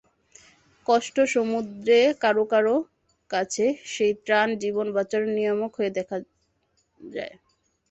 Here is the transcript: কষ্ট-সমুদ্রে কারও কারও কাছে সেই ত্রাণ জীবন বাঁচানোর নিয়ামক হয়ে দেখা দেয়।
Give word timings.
কষ্ট-সমুদ্রে 0.87 1.99
কারও 2.23 2.43
কারও 2.53 2.75
কাছে 3.29 3.63
সেই 3.91 4.13
ত্রাণ 4.23 4.47
জীবন 4.61 4.87
বাঁচানোর 4.95 5.31
নিয়ামক 5.35 5.71
হয়ে 5.77 5.91
দেখা 5.97 6.17
দেয়। 6.99 7.35